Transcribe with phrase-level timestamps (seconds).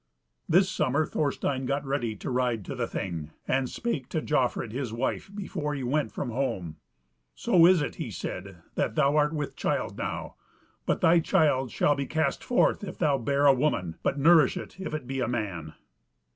[0.49, 4.91] This summer Thorstein got ready to ride to the Thing, and spake to Jofrid his
[4.91, 6.77] wife before he went from home.
[7.35, 10.33] "So is it," he says, "that thou art with child now,
[10.87, 14.91] but thy child shall be cast forth if thou bear a woman; but nourished if
[14.95, 15.73] it be a man."